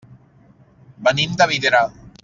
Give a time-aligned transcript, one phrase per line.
[1.09, 1.87] Venim de Vidrà.